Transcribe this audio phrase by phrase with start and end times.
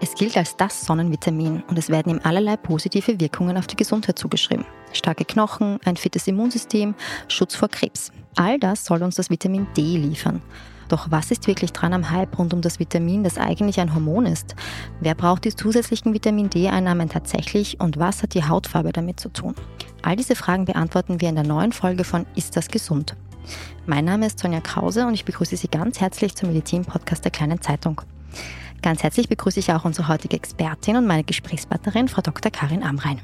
[0.00, 4.16] Es gilt als das Sonnenvitamin und es werden ihm allerlei positive Wirkungen auf die Gesundheit
[4.16, 4.64] zugeschrieben.
[4.92, 6.94] Starke Knochen, ein fittes Immunsystem,
[7.26, 8.12] Schutz vor Krebs.
[8.36, 10.40] All das soll uns das Vitamin D liefern.
[10.88, 14.26] Doch was ist wirklich dran am Hype rund um das Vitamin, das eigentlich ein Hormon
[14.26, 14.54] ist?
[15.00, 19.56] Wer braucht die zusätzlichen Vitamin D-Einnahmen tatsächlich und was hat die Hautfarbe damit zu tun?
[20.02, 23.16] All diese Fragen beantworten wir in der neuen Folge von Ist das gesund?
[23.86, 27.60] Mein Name ist Sonja Krause und ich begrüße Sie ganz herzlich zum Medizin-Podcast der Kleinen
[27.60, 28.00] Zeitung.
[28.82, 32.50] Ganz herzlich begrüße ich auch unsere heutige Expertin und meine Gesprächspartnerin, Frau Dr.
[32.50, 33.20] Karin Amrein.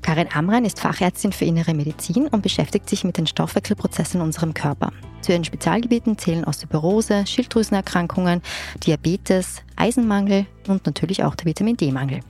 [0.00, 4.52] Karin Amrein ist Fachärztin für Innere Medizin und beschäftigt sich mit den Stoffwechselprozessen in unserem
[4.52, 4.92] Körper.
[5.20, 8.42] Zu ihren Spezialgebieten zählen Osteoporose, Schilddrüsenerkrankungen,
[8.84, 12.20] Diabetes, Eisenmangel und natürlich auch der Vitamin D-Mangel.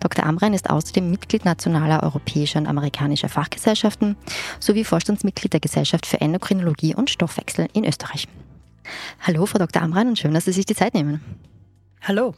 [0.00, 0.24] Dr.
[0.24, 4.16] Amrein ist außerdem Mitglied nationaler europäischer und amerikanischer Fachgesellschaften
[4.60, 8.28] sowie Vorstandsmitglied der Gesellschaft für Endokrinologie und Stoffwechsel in Österreich.
[9.20, 9.82] Hallo, Frau Dr.
[9.82, 11.20] Amran, und schön, dass Sie sich die Zeit nehmen.
[12.02, 12.34] Hallo.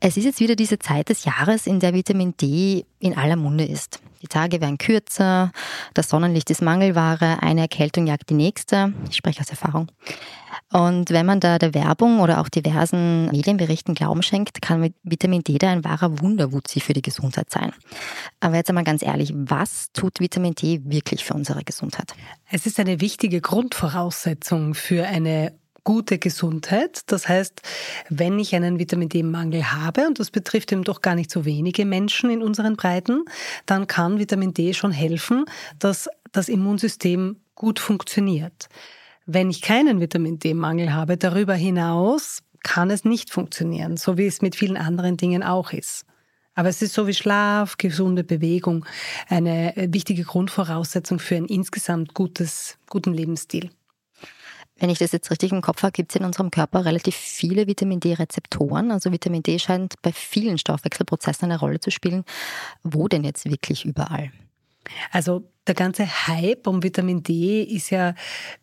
[0.00, 3.64] Es ist jetzt wieder diese Zeit des Jahres, in der Vitamin D in aller Munde
[3.64, 4.00] ist.
[4.22, 5.52] Die Tage werden kürzer,
[5.94, 8.92] das Sonnenlicht ist Mangelware, eine Erkältung jagt die nächste.
[9.10, 9.88] Ich spreche aus Erfahrung.
[10.72, 15.56] Und wenn man da der Werbung oder auch diversen Medienberichten Glauben schenkt, kann Vitamin D
[15.56, 17.72] da ein wahrer Wunderwutzi für die Gesundheit sein.
[18.40, 22.12] Aber jetzt einmal ganz ehrlich, was tut Vitamin D wirklich für unsere Gesundheit?
[22.50, 27.00] Es ist eine wichtige Grundvoraussetzung für eine gute Gesundheit.
[27.06, 27.62] Das heißt,
[28.10, 31.86] wenn ich einen Vitamin D-Mangel habe, und das betrifft eben doch gar nicht so wenige
[31.86, 33.24] Menschen in unseren Breiten,
[33.64, 35.46] dann kann Vitamin D schon helfen,
[35.78, 38.68] dass das Immunsystem gut funktioniert.
[39.30, 44.40] Wenn ich keinen Vitamin D-Mangel habe, darüber hinaus kann es nicht funktionieren, so wie es
[44.40, 46.06] mit vielen anderen Dingen auch ist.
[46.54, 48.86] Aber es ist so wie Schlaf, gesunde Bewegung
[49.28, 53.68] eine wichtige Grundvoraussetzung für einen insgesamt gutes, guten Lebensstil.
[54.76, 57.66] Wenn ich das jetzt richtig im Kopf habe, gibt es in unserem Körper relativ viele
[57.66, 58.90] Vitamin D-Rezeptoren.
[58.90, 62.24] Also Vitamin D scheint bei vielen Stoffwechselprozessen eine Rolle zu spielen.
[62.82, 64.32] Wo denn jetzt wirklich überall?
[65.12, 68.14] Also der ganze Hype um Vitamin D ist ja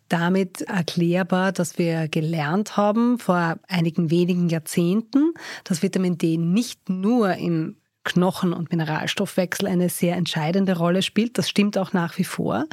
[0.08, 5.32] damit erklärbar, dass wir gelernt haben vor einigen wenigen Jahrzehnten,
[5.64, 11.38] dass Vitamin D nicht nur im Knochen- und Mineralstoffwechsel eine sehr entscheidende Rolle spielt.
[11.38, 12.66] Das stimmt auch nach wie vor.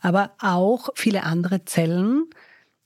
[0.00, 2.24] Aber auch viele andere Zellen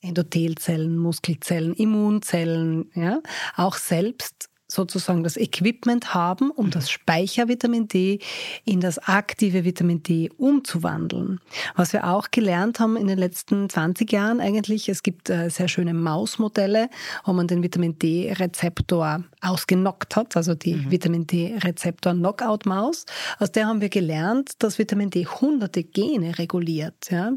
[0.03, 3.21] Endothelzellen, Muskelzellen, Immunzellen, ja,
[3.57, 8.19] auch selbst sozusagen das Equipment haben, um das Speichervitamin D
[8.65, 11.41] in das aktive Vitamin D umzuwandeln.
[11.77, 15.69] Was wir auch gelernt haben in den letzten 20 Jahren eigentlich, es gibt äh, sehr
[15.69, 16.89] schöne Mausmodelle,
[17.25, 20.91] wo man den Vitamin D-Rezeptor ausgenockt hat, also die mhm.
[20.91, 23.07] Vitamin D-Rezeptor Knockout-Maus.
[23.39, 27.11] Aus der haben wir gelernt, dass Vitamin D hunderte Gene reguliert.
[27.11, 27.33] Ja?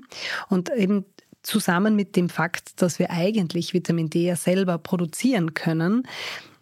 [0.50, 1.06] Und eben
[1.44, 6.04] zusammen mit dem Fakt, dass wir eigentlich Vitamin D ja selber produzieren können,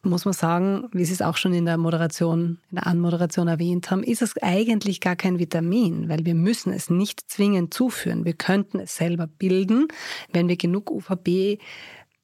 [0.10, 3.92] muss man sagen, wie Sie es auch schon in der Moderation, in der Anmoderation erwähnt
[3.92, 8.26] haben, ist es eigentlich gar kein Vitamin, weil wir müssen es nicht zwingend zuführen.
[8.26, 9.88] Wir könnten es selber bilden,
[10.32, 11.60] wenn wir genug UVB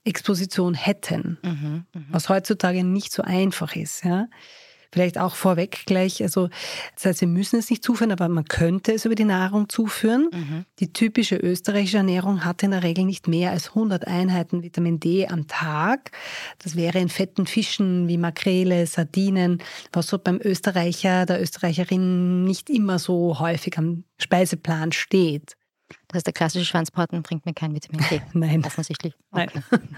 [0.06, 2.06] Exposition hätten, mhm, mh.
[2.10, 4.04] was heutzutage nicht so einfach ist.
[4.04, 4.28] Ja.
[4.94, 6.50] Vielleicht auch vorweg gleich, also
[6.94, 10.30] das heißt, wir müssen es nicht zuführen, aber man könnte es über die Nahrung zuführen.
[10.32, 10.66] Mhm.
[10.80, 15.26] Die typische österreichische Ernährung hat in der Regel nicht mehr als 100 Einheiten Vitamin D
[15.28, 16.12] am Tag.
[16.60, 22.70] Das wäre in fetten Fischen wie Makrele, Sardinen, was so beim Österreicher, der Österreicherin nicht
[22.70, 25.56] immer so häufig am Speiseplan steht.
[26.08, 28.22] Das heißt, der klassische Schwanzbraten bringt mir kein Vitamin D.
[28.34, 28.64] Nein.
[28.64, 29.16] Offensichtlich.
[29.32, 29.48] Okay.
[29.54, 29.82] Nein.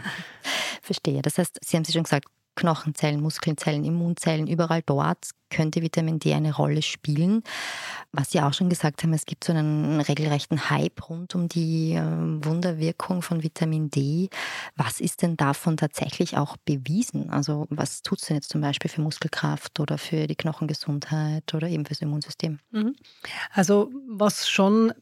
[0.82, 1.22] Verstehe.
[1.22, 6.34] Das heißt, Sie haben sich schon gesagt, Knochenzellen, Muskelzellen, Immunzellen, überall dort könnte Vitamin D
[6.34, 7.44] eine Rolle spielen.
[8.12, 11.94] Was Sie auch schon gesagt haben, es gibt so einen regelrechten Hype rund um die
[11.94, 14.30] äh, Wunderwirkung von Vitamin D.
[14.76, 17.30] Was ist denn davon tatsächlich auch bewiesen?
[17.30, 21.68] Also was tut es denn jetzt zum Beispiel für Muskelkraft oder für die Knochengesundheit oder
[21.70, 22.60] eben fürs Immunsystem?
[22.72, 22.96] Mhm.
[23.54, 24.94] Also was schon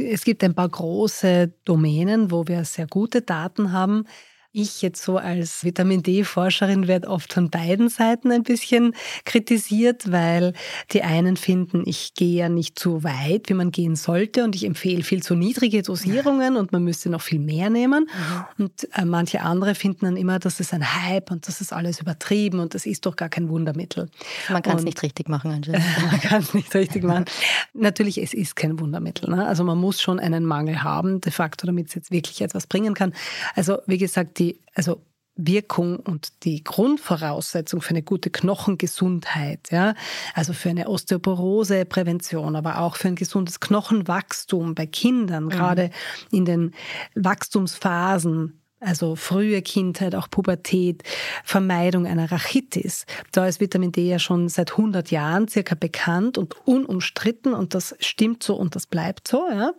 [0.00, 4.04] es gibt ein paar große Domänen, wo wir sehr gute Daten haben.
[4.52, 8.94] Ich jetzt so als Vitamin D-Forscherin werde oft von beiden Seiten ein bisschen
[9.26, 10.54] kritisiert, weil
[10.90, 14.64] die einen finden, ich gehe ja nicht zu weit, wie man gehen sollte und ich
[14.64, 18.08] empfehle viel zu niedrige Dosierungen und man müsste noch viel mehr nehmen.
[18.56, 18.64] Mhm.
[18.64, 22.00] Und äh, manche andere finden dann immer, das ist ein Hype und das ist alles
[22.00, 24.08] übertrieben und das ist doch gar kein Wundermittel.
[24.48, 25.78] Man kann es nicht richtig machen, Angela.
[26.10, 27.26] man kann es nicht richtig machen.
[27.74, 29.28] Natürlich, es ist kein Wundermittel.
[29.28, 29.46] Ne?
[29.46, 32.94] Also man muss schon einen Mangel haben, de facto, damit es jetzt wirklich etwas bringen
[32.94, 33.12] kann.
[33.54, 35.02] Also wie gesagt, die also
[35.38, 39.94] Wirkung und die Grundvoraussetzung für eine gute Knochengesundheit, ja,
[40.34, 45.50] also für eine Osteoporoseprävention, aber auch für ein gesundes Knochenwachstum bei Kindern, mhm.
[45.50, 45.90] gerade
[46.32, 46.74] in den
[47.14, 51.02] Wachstumsphasen also frühe Kindheit, auch Pubertät,
[51.44, 53.06] Vermeidung einer Rachitis.
[53.32, 57.96] Da ist Vitamin D ja schon seit 100 Jahren circa bekannt und unumstritten und das
[57.98, 59.48] stimmt so und das bleibt so.
[59.50, 59.72] Ja.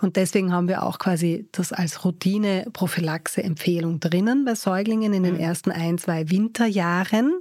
[0.00, 5.40] Und deswegen haben wir auch quasi das als Routine-Prophylaxe-Empfehlung drinnen bei Säuglingen in den mhm.
[5.40, 7.40] ersten ein, zwei Winterjahren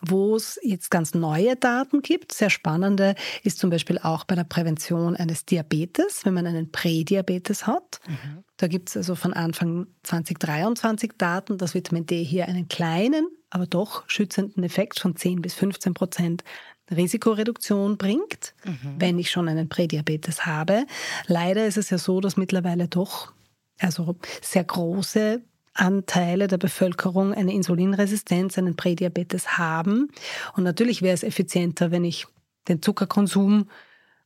[0.00, 2.32] wo es jetzt ganz neue Daten gibt.
[2.32, 7.66] Sehr spannende ist zum Beispiel auch bei der Prävention eines Diabetes, wenn man einen Prädiabetes
[7.66, 8.00] hat.
[8.06, 8.44] Mhm.
[8.56, 13.66] Da gibt es also von Anfang 2023 Daten, dass Vitamin D hier einen kleinen, aber
[13.66, 16.44] doch schützenden Effekt von 10 bis 15 Prozent
[16.90, 18.94] Risikoreduktion bringt, mhm.
[18.98, 20.86] wenn ich schon einen Prädiabetes habe.
[21.26, 23.32] Leider ist es ja so, dass mittlerweile doch
[23.78, 25.42] also sehr große
[25.78, 30.08] Anteile der Bevölkerung eine Insulinresistenz, einen Prädiabetes haben.
[30.54, 32.26] Und natürlich wäre es effizienter, wenn ich
[32.68, 33.68] den Zuckerkonsum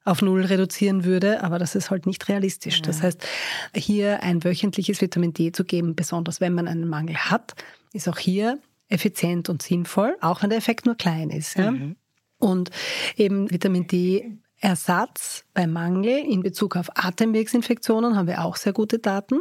[0.05, 2.77] auf Null reduzieren würde, aber das ist halt nicht realistisch.
[2.77, 2.83] Ja.
[2.83, 3.27] Das heißt,
[3.75, 7.55] hier ein wöchentliches Vitamin D zu geben, besonders wenn man einen Mangel hat,
[7.93, 8.59] ist auch hier
[8.89, 11.57] effizient und sinnvoll, auch wenn der Effekt nur klein ist.
[11.57, 11.71] Ja?
[11.71, 11.97] Mhm.
[12.39, 12.71] Und
[13.17, 18.99] eben Vitamin D Ersatz bei Mangel in Bezug auf Atemwegsinfektionen haben wir auch sehr gute
[18.99, 19.41] Daten.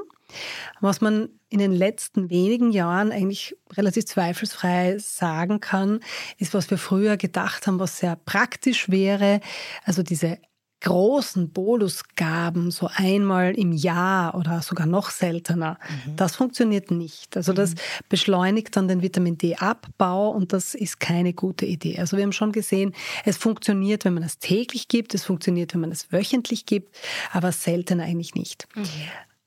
[0.82, 6.00] Was man in den letzten wenigen Jahren eigentlich relativ zweifelsfrei sagen kann,
[6.38, 9.42] ist, was wir früher gedacht haben, was sehr praktisch wäre.
[9.84, 10.38] Also diese
[10.82, 16.16] großen Bolusgaben, so einmal im Jahr oder sogar noch seltener, mhm.
[16.16, 17.36] das funktioniert nicht.
[17.36, 17.78] Also das mhm.
[18.08, 22.00] beschleunigt dann den Vitamin D-Abbau und das ist keine gute Idee.
[22.00, 22.94] Also wir haben schon gesehen,
[23.26, 26.96] es funktioniert, wenn man es täglich gibt, es funktioniert, wenn man es wöchentlich gibt,
[27.32, 28.68] aber selten eigentlich nicht.
[28.76, 28.86] Mhm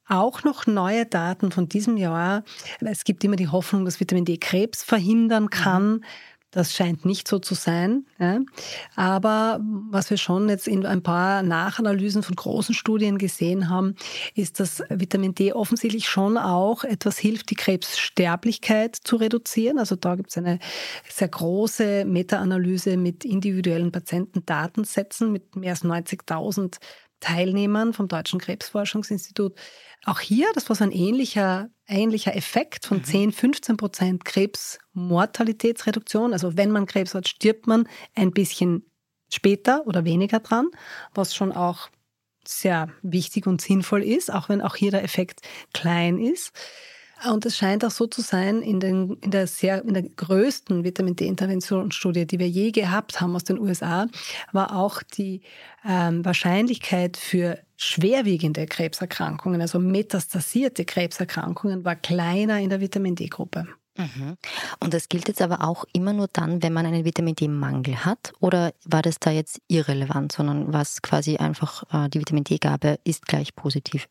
[0.09, 2.45] auch noch neue Daten von diesem Jahr.
[2.81, 6.05] Es gibt immer die Hoffnung, dass Vitamin D Krebs verhindern kann.
[6.53, 8.05] Das scheint nicht so zu sein.
[8.19, 8.41] Ja.
[8.95, 9.59] Aber
[9.91, 13.95] was wir schon jetzt in ein paar Nachanalysen von großen Studien gesehen haben,
[14.35, 19.79] ist, dass Vitamin D offensichtlich schon auch etwas hilft, die Krebssterblichkeit zu reduzieren.
[19.79, 20.59] Also da gibt es eine
[21.09, 26.77] sehr große Meta-Analyse mit individuellen Patientendatensätzen mit mehr als 90.000
[27.23, 29.55] Teilnehmern vom Deutschen Krebsforschungsinstitut.
[30.05, 33.05] Auch hier, das war so ein ähnlicher, ähnlicher Effekt von mhm.
[33.05, 36.35] 10, 15 Prozent Krebsmortalitätsreduktion.
[36.35, 38.85] Also wenn man Krebs hat, stirbt man ein bisschen
[39.31, 40.69] später oder weniger dran,
[41.15, 41.89] was schon auch
[42.45, 45.43] sehr wichtig und sinnvoll ist, auch wenn auch hier der Effekt
[45.73, 46.51] klein ist.
[47.31, 50.85] Und es scheint auch so zu sein, in, den, in, der, sehr, in der größten
[50.85, 54.07] Vitamin D-Interventionsstudie, die wir je gehabt haben aus den USA,
[54.53, 55.43] war auch die
[55.87, 63.67] ähm, Wahrscheinlichkeit für schwerwiegende Krebserkrankungen, also metastasierte Krebserkrankungen, war kleiner in der Vitamin D-Gruppe.
[63.97, 64.39] Mhm.
[64.81, 68.33] Und das gilt jetzt aber auch immer nur dann, wenn man einen Vitamin D-Mangel hat?
[68.41, 73.27] Oder war das da jetzt irrelevant, sondern was quasi einfach äh, die Vitamin D-Gabe ist
[73.27, 74.09] gleich positiv?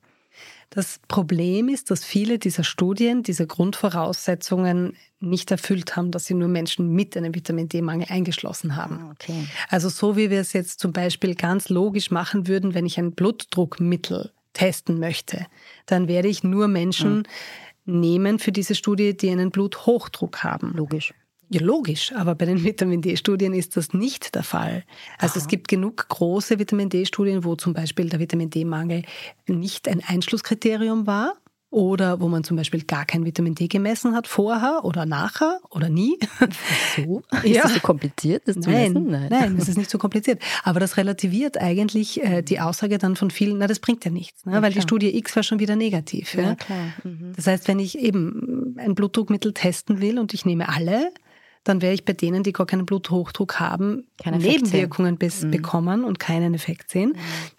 [0.72, 6.48] Das Problem ist, dass viele dieser Studien diese Grundvoraussetzungen nicht erfüllt haben, dass sie nur
[6.48, 9.00] Menschen mit einem Vitamin D-Mangel eingeschlossen haben.
[9.02, 9.48] Ah, okay.
[9.68, 13.12] Also so wie wir es jetzt zum Beispiel ganz logisch machen würden, wenn ich ein
[13.12, 15.46] Blutdruckmittel testen möchte,
[15.88, 17.28] dann werde ich nur Menschen
[17.86, 18.00] hm.
[18.00, 20.72] nehmen für diese Studie, die einen Bluthochdruck haben.
[20.74, 21.14] Logisch.
[21.54, 24.84] Ja, logisch, aber bei den Vitamin D-Studien ist das nicht der Fall.
[25.18, 25.40] Also Aha.
[25.42, 29.04] es gibt genug große Vitamin D-Studien, wo zum Beispiel der Vitamin D-Mangel
[29.48, 31.34] nicht ein Einschlusskriterium war
[31.72, 35.90] oder wo man zum Beispiel gar kein Vitamin D gemessen hat, vorher oder nachher oder
[35.90, 36.20] nie.
[36.96, 37.22] So?
[37.44, 37.64] Ist ja.
[37.64, 39.08] das so kompliziert, das zu nein, messen?
[39.10, 40.42] Nein, nein, das ist nicht so kompliziert.
[40.64, 44.46] Aber das relativiert eigentlich äh, die Aussage dann von vielen, na, das bringt ja nichts,
[44.46, 44.52] ne?
[44.52, 44.82] Ja, weil klar.
[44.82, 46.36] die Studie X war schon wieder negativ.
[46.36, 46.56] Ja, ja?
[46.56, 46.94] klar.
[47.06, 47.34] Mhm.
[47.38, 51.12] Das heißt, wenn ich eben ein Blutdruckmittel testen will und ich nehme alle,
[51.64, 55.52] dann werde ich bei denen, die gar keinen Bluthochdruck haben, Keine Nebenwirkungen bis mhm.
[55.52, 57.10] bekommen und keinen Effekt sehen.
[57.10, 57.16] Mhm.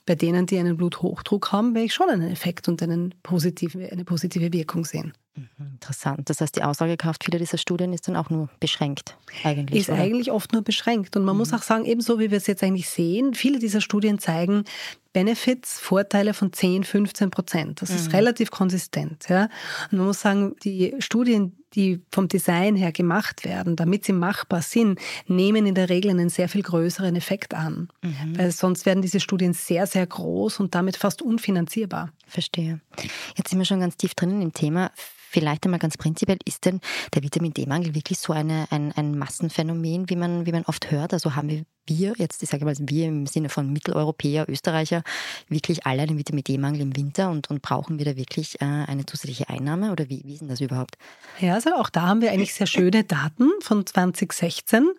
[0.07, 4.05] Bei denen, die einen Bluthochdruck haben, werde ich schon einen Effekt und einen positive, eine
[4.05, 5.13] positive Wirkung sehen.
[5.37, 5.49] Mhm.
[5.75, 6.29] Interessant.
[6.29, 9.81] Das heißt, die Aussagekraft vieler dieser Studien ist dann auch nur beschränkt eigentlich.
[9.81, 9.99] Ist oder?
[9.99, 11.17] eigentlich oft nur beschränkt.
[11.17, 11.39] Und man mhm.
[11.39, 14.65] muss auch sagen, ebenso wie wir es jetzt eigentlich sehen, viele dieser Studien zeigen,
[15.13, 17.83] Benefits, Vorteile von 10, 15 Prozent.
[17.83, 17.97] Das mhm.
[17.97, 19.29] ist relativ konsistent.
[19.29, 19.49] Ja?
[19.91, 24.63] Und man muss sagen, die Studien, die vom Design her gemacht werden, damit sie machbar
[24.63, 27.89] sind, nehmen in der Regel einen sehr viel größeren Effekt an.
[28.03, 28.39] Mhm.
[28.39, 32.11] Weil sonst werden diese Studien sehr, sehr groß und damit fast unfinanzierbar.
[32.27, 32.81] Verstehe.
[33.37, 34.91] Jetzt sind wir schon ganz tief drinnen im Thema.
[35.33, 36.81] Vielleicht einmal ganz prinzipiell, ist denn
[37.15, 41.15] der Vitamin D-Mangel wirklich so eine, ein, ein Massenphänomen, wie man, wie man oft hört?
[41.15, 45.02] Also haben wir, wir jetzt, ich sage mal, wir im Sinne von Mitteleuropäer, Österreicher,
[45.49, 49.07] wirklich alle einen Vitamin D-Mangel im Winter und, und brauchen wir da wirklich äh, eine
[49.07, 50.97] zusätzliche Einnahme oder wie, wie ist denn das überhaupt?
[51.41, 54.91] Ja, also auch da haben wir eigentlich sehr schöne Daten von 2016.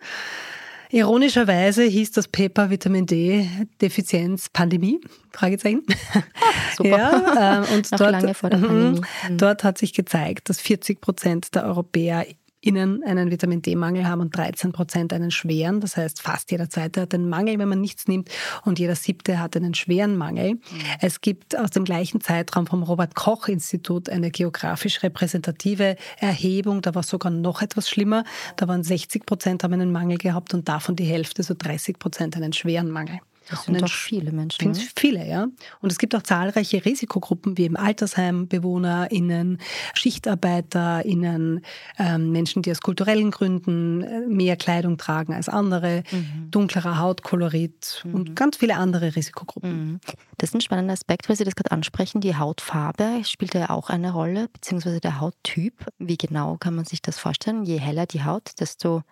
[0.90, 3.48] Ironischerweise hieß das Paper Vitamin D
[3.80, 5.00] Defizienz Pandemie?
[5.32, 5.82] Fragezeichen.
[6.14, 6.88] Ah, super.
[6.88, 9.00] Ja, ähm, und dort, lange vor der mhm, Pandemie.
[9.30, 12.26] dort hat sich gezeigt, dass 40 Prozent der Europäer
[12.64, 15.80] innen einen Vitamin D-Mangel haben und 13 Prozent einen schweren.
[15.80, 18.30] Das heißt, fast jeder zweite hat einen Mangel, wenn man nichts nimmt,
[18.64, 20.54] und jeder siebte hat einen schweren Mangel.
[20.54, 20.60] Mhm.
[21.00, 26.80] Es gibt aus dem gleichen Zeitraum vom Robert-Koch-Institut eine geografisch repräsentative Erhebung.
[26.80, 28.24] Da war sogar noch etwas schlimmer.
[28.56, 32.36] Da waren 60 Prozent haben einen Mangel gehabt und davon die Hälfte, so 30 Prozent,
[32.36, 33.20] einen schweren Mangel.
[33.50, 34.72] Das sind doch viele Menschen.
[34.72, 34.78] Ne?
[34.96, 35.48] Viele, ja.
[35.80, 39.58] Und es gibt auch zahlreiche Risikogruppen wie eben AltersheimbewohnerInnen,
[39.94, 41.60] SchichtarbeiterInnen,
[41.98, 46.50] ähm, Menschen, die aus kulturellen Gründen äh, mehr Kleidung tragen als andere, mhm.
[46.50, 48.14] dunklerer Hautkolorit mhm.
[48.14, 49.92] und ganz viele andere Risikogruppen.
[49.92, 50.00] Mhm.
[50.38, 52.20] Das ist ein spannender Aspekt, weil Sie das gerade ansprechen.
[52.20, 55.86] Die Hautfarbe spielt ja auch eine Rolle, beziehungsweise der Hauttyp.
[55.98, 57.64] Wie genau kann man sich das vorstellen?
[57.64, 59.02] Je heller die Haut, desto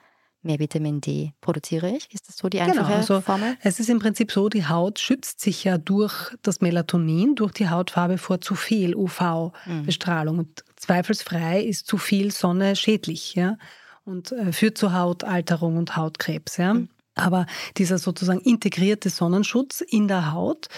[0.43, 2.13] mehr Vitamin D produziere ich?
[2.13, 3.57] Ist das so die genau, einfache genau, also Formel?
[3.63, 7.69] Es ist im Prinzip so, die Haut schützt sich ja durch das Melatonin, durch die
[7.69, 10.35] Hautfarbe vor zu viel UV-Bestrahlung.
[10.35, 10.41] Mhm.
[10.41, 13.57] Und zweifelsfrei ist zu viel Sonne schädlich ja?
[14.05, 16.57] und äh, führt zu Hautalterung und Hautkrebs.
[16.57, 16.75] Ja?
[16.75, 16.89] Mhm.
[17.15, 17.47] Aber
[17.77, 20.69] dieser sozusagen integrierte Sonnenschutz in der Haut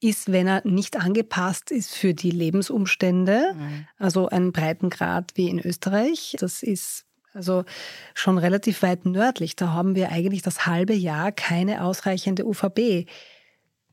[0.00, 3.86] ist, wenn er nicht angepasst ist für die Lebensumstände, mhm.
[3.98, 6.36] also einen Breitengrad wie in Österreich.
[6.40, 7.04] Das ist
[7.34, 7.64] also
[8.14, 9.56] schon relativ weit nördlich.
[9.56, 13.08] Da haben wir eigentlich das halbe Jahr keine ausreichende UVB.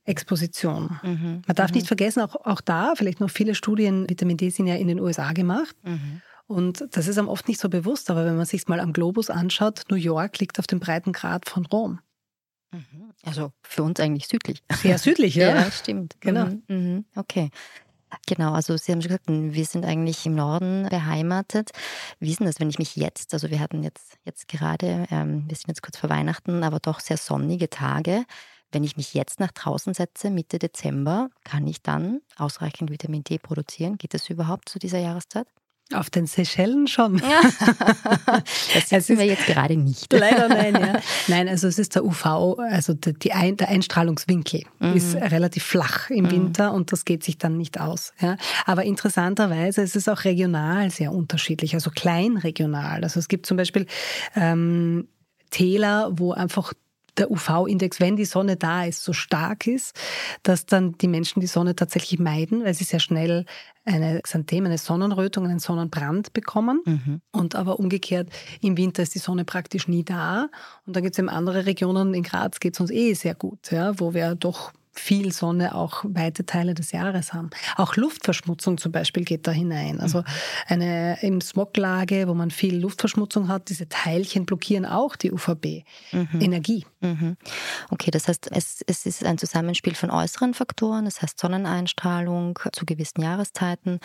[0.06, 1.00] Exposition.
[1.04, 1.42] Mhm.
[1.46, 1.76] Man darf mhm.
[1.76, 5.00] nicht vergessen, auch, auch da, vielleicht noch viele Studien, Vitamin D sind ja in den
[5.00, 5.76] USA gemacht.
[5.84, 6.22] Mhm.
[6.48, 9.30] Und das ist einem oft nicht so bewusst, aber wenn man sich mal am Globus
[9.30, 12.00] anschaut, New York liegt auf dem Breitengrad von Rom.
[12.72, 13.12] Mhm.
[13.24, 14.64] Also für uns eigentlich südlich.
[14.72, 15.56] Sehr südlich, ja.
[15.56, 16.16] ja, stimmt.
[16.22, 16.46] Genau.
[16.46, 16.64] Mhm.
[16.68, 17.06] Mhm.
[17.16, 17.52] Okay.
[18.28, 21.72] Genau, also Sie haben schon gesagt, wir sind eigentlich im Norden beheimatet.
[22.20, 25.46] Wie ist denn das, wenn ich mich jetzt, also wir hatten jetzt, jetzt gerade, ähm,
[25.48, 28.26] wir sind jetzt kurz vor Weihnachten, aber doch sehr sonnige Tage.
[28.72, 33.38] Wenn ich mich jetzt nach draußen setze, Mitte Dezember, kann ich dann ausreichend Vitamin D
[33.40, 33.98] produzieren?
[33.98, 35.48] Geht das überhaupt zu dieser Jahreszeit?
[35.94, 37.18] Auf den Seychellen schon.
[37.18, 37.42] Ja.
[38.74, 40.14] das wissen wir jetzt gerade nicht.
[40.14, 41.00] Leider nein, ja.
[41.28, 44.96] Nein, also es ist der UV, also die Ein der Einstrahlungswinkel mhm.
[44.96, 46.32] ist relativ flach im mhm.
[46.32, 48.14] Winter und das geht sich dann nicht aus.
[48.20, 48.38] Ja.
[48.66, 53.04] Aber interessanterweise ist es auch regional sehr unterschiedlich, also kleinregional.
[53.04, 53.88] Also es gibt zum Beispiel
[54.36, 55.08] ähm,
[55.50, 56.74] Täler, wo einfach
[57.18, 60.00] der UV-Index, wenn die Sonne da ist, so stark ist,
[60.44, 63.46] dass dann die Menschen die Sonne tatsächlich meiden, weil sie sehr schnell
[63.86, 66.82] eine Xanthem, eine Sonnenrötung, einen Sonnenbrand bekommen.
[66.86, 67.22] Mhm.
[67.32, 68.30] Und aber umgekehrt,
[68.62, 70.50] im Winter ist die Sonne praktisch nie da.
[70.86, 73.72] Und dann gibt es eben andere Regionen, in Graz geht es uns eh sehr gut,
[73.72, 77.50] ja, wo wir doch viel Sonne auch weite Teile des Jahres haben.
[77.76, 80.00] Auch Luftverschmutzung zum Beispiel geht da hinein.
[80.00, 80.26] Also mhm.
[80.68, 86.86] eine im Smoglage, wo man viel Luftverschmutzung hat, diese Teilchen blockieren auch die UVB-Energie.
[87.02, 87.10] Mhm.
[87.10, 87.38] Mhm.
[87.90, 92.86] Okay, das heißt, es, es ist ein Zusammenspiel von äußeren Faktoren, das heißt Sonneneinstrahlung zu
[92.86, 94.00] gewissen Jahreszeiten,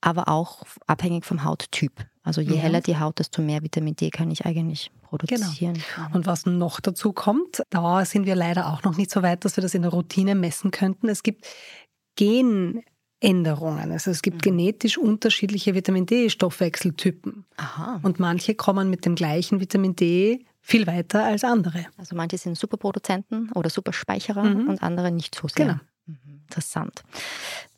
[0.00, 1.92] aber auch abhängig vom Hauttyp.
[2.22, 5.74] Also je heller die Haut, desto mehr Vitamin D kann ich eigentlich produzieren.
[5.74, 6.08] Genau.
[6.12, 9.56] Und was noch dazu kommt, da sind wir leider auch noch nicht so weit, dass
[9.56, 11.08] wir das in der Routine messen könnten.
[11.08, 11.46] Es gibt
[12.16, 13.90] Genänderungen.
[13.90, 14.50] Also es gibt mhm.
[14.50, 17.46] genetisch unterschiedliche Vitamin D-Stoffwechseltypen.
[17.56, 18.00] Aha.
[18.02, 21.86] Und manche kommen mit dem gleichen Vitamin D viel weiter als andere.
[21.96, 24.68] Also manche sind Superproduzenten oder Superspeicherer mhm.
[24.68, 25.66] und andere nicht so sehr.
[25.66, 25.78] Genau.
[26.06, 26.40] Mhm.
[26.42, 27.02] Interessant.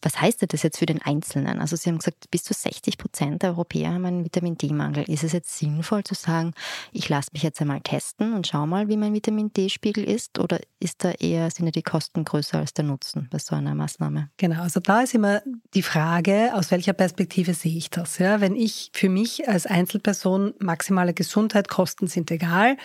[0.03, 1.61] Was heißt das jetzt für den Einzelnen?
[1.61, 5.05] Also Sie haben gesagt, bis zu 60 Prozent der Europäer haben einen Vitamin D-Mangel.
[5.09, 6.53] Ist es jetzt sinnvoll zu sagen,
[6.93, 10.39] ich lasse mich jetzt einmal testen und schau mal, wie mein Vitamin D-Spiegel ist?
[10.39, 13.75] Oder ist da eher, sind ja die Kosten größer als der Nutzen bei so einer
[13.75, 14.31] Maßnahme?
[14.37, 15.41] Genau, also da ist immer
[15.75, 18.19] die Frage, aus welcher Perspektive sehe ich das?
[18.19, 22.77] Ja, wenn ich für mich als Einzelperson maximale Gesundheit, Kosten sind egal,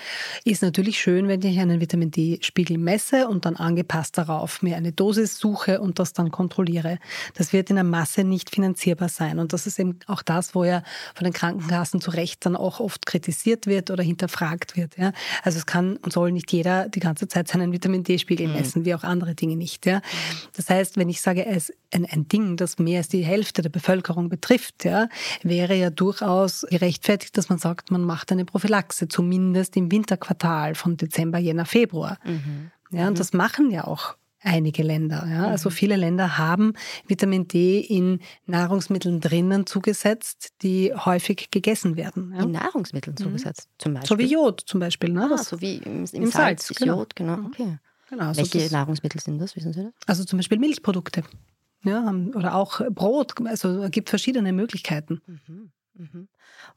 [0.43, 4.91] ist natürlich schön, wenn ich einen Vitamin D-Spiegel messe und dann angepasst darauf mir eine
[4.91, 6.99] Dosis suche und das dann kontrolliere.
[7.33, 9.39] Das wird in der Masse nicht finanzierbar sein.
[9.39, 10.83] Und das ist eben auch das, wo ja
[11.15, 14.97] von den Krankenkassen zu Recht dann auch oft kritisiert wird oder hinterfragt wird.
[14.97, 15.11] Ja.
[15.43, 18.53] Also es kann und soll nicht jeder die ganze Zeit seinen Vitamin D-Spiegel mhm.
[18.53, 19.85] messen, wie auch andere Dinge nicht.
[19.85, 20.01] Ja.
[20.55, 23.69] Das heißt, wenn ich sage, es ein, ein Ding, das mehr als die Hälfte der
[23.69, 25.07] Bevölkerung betrifft, ja,
[25.43, 30.97] wäre ja durchaus gerechtfertigt, dass man sagt, man macht eine Prophylaxe, zumindest im Winterquartal von
[30.97, 32.17] Dezember, Jänner, Februar.
[32.25, 32.71] Mhm.
[32.91, 33.17] Ja, und mhm.
[33.17, 35.27] das machen ja auch einige Länder.
[35.29, 35.47] Ja.
[35.47, 35.73] Also mhm.
[35.73, 36.73] viele Länder haben
[37.07, 42.33] Vitamin D in Nahrungsmitteln drinnen zugesetzt, die häufig gegessen werden.
[42.35, 42.43] Ja.
[42.43, 43.23] In Nahrungsmitteln mhm.
[43.23, 44.07] zugesetzt, zum Beispiel?
[44.07, 45.11] So wie Jod zum Beispiel.
[45.11, 45.29] Ne?
[45.31, 46.97] Ah, so wie im, im, im Salz, Salz genau.
[46.97, 47.37] Jod, genau.
[47.37, 47.45] Mhm.
[47.47, 47.77] Okay.
[48.09, 49.93] Genau, also Welche Nahrungsmittel sind das, wissen Sie das?
[50.05, 51.23] Also zum Beispiel Milchprodukte.
[51.83, 53.33] Ja, oder auch Brot.
[53.45, 55.21] Also es gibt verschiedene Möglichkeiten.
[55.25, 55.71] Mhm.
[55.93, 56.27] Mhm.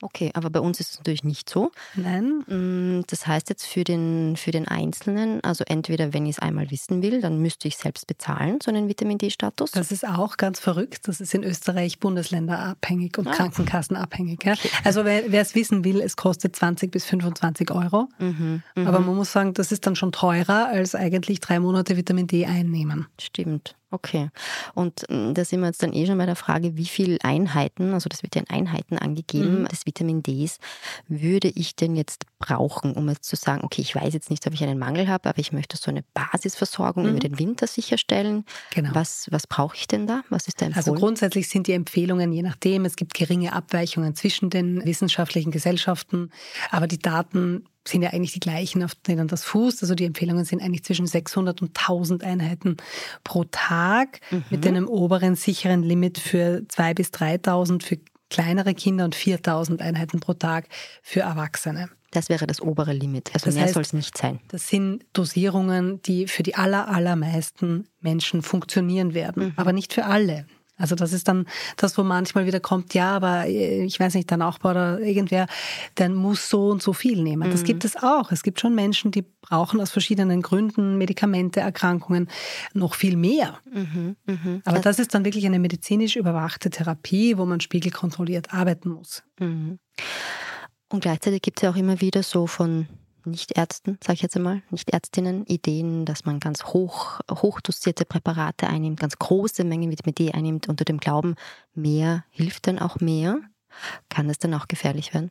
[0.02, 1.72] Okay, aber bei uns ist es natürlich nicht so.
[1.94, 2.44] Nein.
[2.46, 6.70] Mm, das heißt jetzt für den, für den Einzelnen, also entweder wenn ich es einmal
[6.70, 9.72] wissen will, dann müsste ich selbst bezahlen, so einen Vitamin D-Status.
[9.72, 11.06] Das ist auch ganz verrückt.
[11.06, 13.32] Das ist in Österreich bundesländerabhängig und ah.
[13.32, 14.42] krankenkassenabhängig.
[14.44, 14.54] Ja?
[14.84, 18.08] Also wer es wissen will, es kostet 20 bis 25 Euro.
[18.18, 18.88] Mhm, mh.
[18.88, 22.46] Aber man muss sagen, das ist dann schon teurer als eigentlich drei Monate Vitamin D
[22.46, 23.06] einnehmen.
[23.20, 23.74] Stimmt.
[23.92, 24.30] Okay.
[24.74, 27.92] Und mm, da sind wir jetzt dann eh schon bei der Frage, wie viele Einheiten,
[27.92, 29.59] also das wird ja in Einheiten angegeben, mhm.
[29.68, 30.58] Des Vitamin Ds,
[31.08, 34.54] würde ich denn jetzt brauchen, um jetzt zu sagen, okay, ich weiß jetzt nicht, ob
[34.54, 37.10] ich einen Mangel habe, aber ich möchte so eine Basisversorgung mhm.
[37.10, 38.44] über den Winter sicherstellen.
[38.74, 38.90] Genau.
[38.94, 40.22] Was, was brauche ich denn da?
[40.30, 40.86] Was ist da empfohlen?
[40.86, 46.30] Also grundsätzlich sind die Empfehlungen je nachdem, es gibt geringe Abweichungen zwischen den wissenschaftlichen Gesellschaften,
[46.70, 49.82] aber die Daten sind ja eigentlich die gleichen, auf denen das fußt.
[49.82, 52.76] Also die Empfehlungen sind eigentlich zwischen 600 und 1000 Einheiten
[53.24, 54.44] pro Tag mhm.
[54.50, 57.98] mit einem oberen sicheren Limit für 2.000 bis 3.000 für
[58.30, 60.66] kleinere Kinder und 4.000 Einheiten pro Tag
[61.02, 61.90] für Erwachsene.
[62.10, 63.30] Das wäre das obere Limit.
[63.34, 64.40] Also das mehr soll es nicht sein.
[64.48, 69.52] Das sind Dosierungen, die für die aller, allermeisten Menschen funktionieren werden, mhm.
[69.56, 70.46] aber nicht für alle.
[70.80, 71.46] Also das ist dann
[71.76, 75.46] das, wo manchmal wieder kommt, ja, aber äh, ich weiß nicht, der Nachbar oder irgendwer,
[75.98, 77.50] der muss so und so viel nehmen.
[77.50, 77.66] Das mhm.
[77.66, 78.32] gibt es auch.
[78.32, 82.28] Es gibt schon Menschen, die brauchen aus verschiedenen Gründen Medikamente, Erkrankungen
[82.72, 83.58] noch viel mehr.
[83.72, 84.16] Mhm.
[84.26, 84.62] Mhm.
[84.64, 89.22] Aber das ist dann wirklich eine medizinisch überwachte Therapie, wo man spiegelkontrolliert arbeiten muss.
[89.38, 89.78] Mhm.
[90.88, 92.88] Und gleichzeitig gibt es ja auch immer wieder so von
[93.24, 99.18] Nichtärzten, sage ich jetzt einmal, Nichtärztinnen, Ideen, dass man ganz hoch, hochdosierte Präparate einnimmt, ganz
[99.18, 101.34] große Mengen Vitamin D einnimmt, unter dem Glauben,
[101.74, 103.38] mehr hilft dann auch mehr.
[104.08, 105.30] Kann es dann auch gefährlich werden?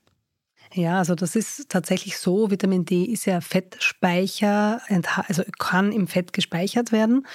[0.74, 2.52] Ja, also das ist tatsächlich so.
[2.52, 4.82] Vitamin D ist ja Fettspeicher,
[5.28, 7.26] also kann im Fett gespeichert werden,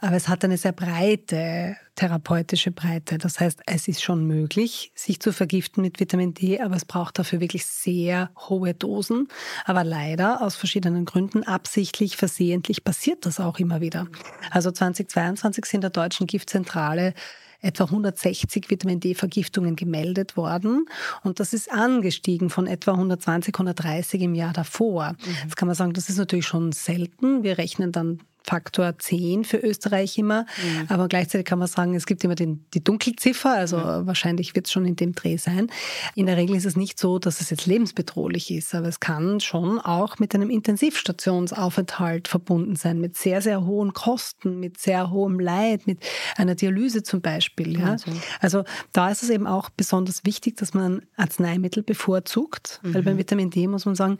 [0.00, 3.18] aber es hat eine sehr breite therapeutische Breite.
[3.18, 7.18] Das heißt, es ist schon möglich, sich zu vergiften mit Vitamin D, aber es braucht
[7.18, 9.26] dafür wirklich sehr hohe Dosen.
[9.64, 14.06] Aber leider aus verschiedenen Gründen absichtlich, versehentlich passiert das auch immer wieder.
[14.50, 17.14] Also 2022 sind der deutschen Giftzentrale
[17.60, 20.86] etwa 160 Vitamin D-Vergiftungen gemeldet worden.
[21.22, 25.12] Und das ist angestiegen von etwa 120, 130 im Jahr davor.
[25.12, 25.36] Mhm.
[25.42, 27.42] Jetzt kann man sagen, das ist natürlich schon selten.
[27.42, 30.46] Wir rechnen dann Faktor 10 für Österreich immer.
[30.62, 30.86] Mhm.
[30.88, 34.06] Aber gleichzeitig kann man sagen, es gibt immer den, die Dunkelziffer, also mhm.
[34.06, 35.68] wahrscheinlich wird es schon in dem Dreh sein.
[36.14, 39.40] In der Regel ist es nicht so, dass es jetzt lebensbedrohlich ist, aber es kann
[39.40, 45.40] schon auch mit einem Intensivstationsaufenthalt verbunden sein, mit sehr, sehr hohen Kosten, mit sehr hohem
[45.40, 45.98] Leid, mit
[46.36, 47.78] einer Dialyse zum Beispiel.
[47.78, 47.96] Ja?
[48.40, 52.94] Also da ist es eben auch besonders wichtig, dass man Arzneimittel bevorzugt, mhm.
[52.94, 54.18] weil beim Vitamin D muss man sagen,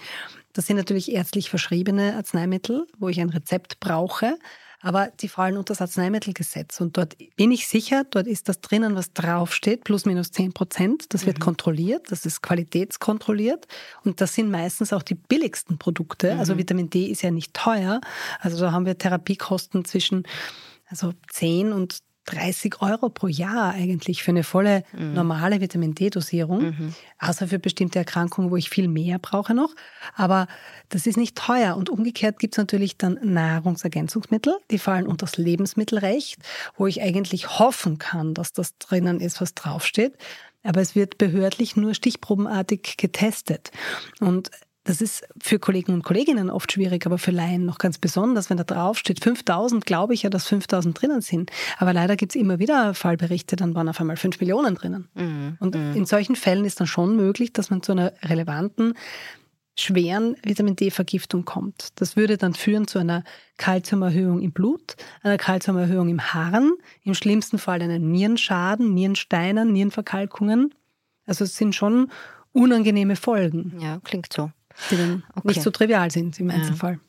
[0.59, 4.37] das sind natürlich ärztlich verschriebene Arzneimittel, wo ich ein Rezept brauche.
[4.81, 6.81] Aber die fallen unter das Arzneimittelgesetz.
[6.81, 11.14] Und dort bin ich sicher, dort ist das drinnen, was draufsteht, plus minus 10 Prozent.
[11.14, 11.42] Das wird mhm.
[11.42, 13.68] kontrolliert, das ist qualitätskontrolliert.
[14.03, 16.31] Und das sind meistens auch die billigsten Produkte.
[16.31, 16.40] Also mhm.
[16.40, 18.01] Also Vitamin D ist ja nicht teuer.
[18.40, 20.25] Also da haben wir Therapiekosten zwischen
[20.88, 25.14] also 10 und 30 Euro pro Jahr eigentlich für eine volle mhm.
[25.14, 26.95] normale Vitamin D-Dosierung, mhm.
[27.19, 29.75] außer für bestimmte Erkrankungen, wo ich viel mehr brauche noch.
[30.14, 30.47] Aber
[30.91, 31.77] das ist nicht teuer.
[31.77, 36.38] Und umgekehrt gibt es natürlich dann Nahrungsergänzungsmittel, die fallen unter das Lebensmittelrecht,
[36.77, 40.14] wo ich eigentlich hoffen kann, dass das drinnen ist, was draufsteht.
[40.62, 43.71] Aber es wird behördlich nur stichprobenartig getestet.
[44.21, 44.51] Und
[44.88, 48.57] das ist für Kollegen und Kolleginnen oft schwierig, aber für Laien noch ganz besonders, wenn
[48.57, 51.51] da drauf steht 5000, glaube ich ja, dass 5000 drinnen sind.
[51.77, 55.09] Aber leider gibt es immer wieder Fallberichte, dann waren auf einmal 5 Millionen drinnen.
[55.14, 55.57] Mhm.
[55.61, 55.94] Und mhm.
[55.94, 58.94] in solchen Fällen ist dann schon möglich, dass man zu einer relevanten
[59.77, 61.88] schweren Vitamin D-Vergiftung kommt.
[61.96, 63.24] Das würde dann führen zu einer
[63.59, 66.72] Kalziumerhöhung im Blut, einer Kalziumerhöhung im Harn,
[67.05, 70.74] im schlimmsten Fall einen Nierenschaden, Nierensteinen, Nierenverkalkungen.
[71.27, 72.11] Also es sind schon
[72.53, 73.79] unangenehme Folgen.
[73.81, 74.51] Ja, klingt so
[74.91, 75.49] die dann okay.
[75.49, 77.01] nicht so trivial sind im Einzelfall.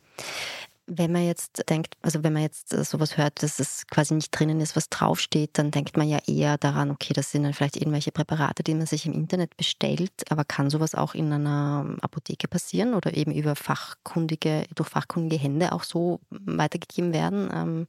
[0.92, 4.60] Wenn man jetzt denkt, also wenn man jetzt sowas hört, dass es quasi nicht drinnen
[4.60, 8.12] ist, was draufsteht, dann denkt man ja eher daran, okay, das sind dann vielleicht irgendwelche
[8.12, 12.96] Präparate, die man sich im Internet bestellt, aber kann sowas auch in einer Apotheke passieren
[12.96, 17.88] oder eben über fachkundige, durch fachkundige Hände auch so weitergegeben werden?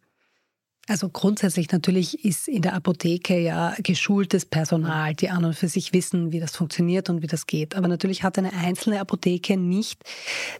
[0.88, 5.93] Also grundsätzlich natürlich ist in der Apotheke ja geschultes Personal, die an und für sich
[5.93, 7.77] wissen, wie das funktioniert und wie das geht.
[7.77, 10.03] Aber natürlich hat eine einzelne Apotheke nicht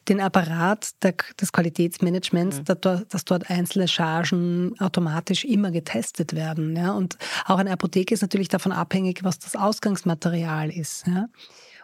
[0.09, 2.65] den Apparat der, des Qualitätsmanagements, mhm.
[2.65, 6.77] dass, dass, dort einzelne Chargen automatisch immer getestet werden.
[6.77, 6.93] Ja?
[6.93, 11.07] Und auch eine Apotheke ist natürlich davon abhängig, was das Ausgangsmaterial ist.
[11.09, 11.27] Ja?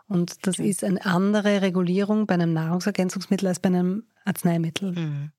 [0.09, 4.93] Und das ist eine andere Regulierung bei einem Nahrungsergänzungsmittel als bei einem Arzneimittel.
[4.93, 5.31] Mhm.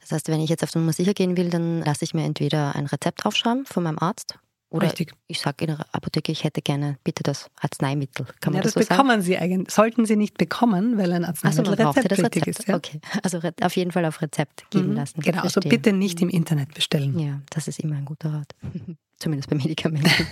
[0.00, 2.74] Das heißt, wenn ich jetzt auf Nummer sicher gehen will, dann lasse ich mir entweder
[2.74, 4.36] ein Rezept aufschreiben von meinem Arzt
[4.68, 5.12] oder Richtig.
[5.28, 8.26] ich sage in der Apotheke, ich hätte gerne bitte das Arzneimittel.
[8.40, 9.22] Kann man ja, das, das so bekommen sagen?
[9.22, 9.72] Sie eigentlich.
[9.72, 12.58] Sollten Sie nicht bekommen, weil ein Arzneimittel also rezeptpflichtig Rezept.
[12.58, 12.68] ist.
[12.68, 12.76] Ja?
[12.76, 14.96] Okay, also auf jeden Fall auf Rezept geben mhm.
[14.96, 15.20] lassen.
[15.20, 17.16] Genau, also bitte nicht im Internet bestellen.
[17.18, 18.54] Ja, das ist immer ein guter Rat.
[19.18, 20.10] Zumindest bei Medikamenten.